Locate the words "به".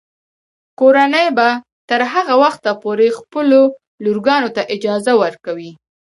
1.37-1.47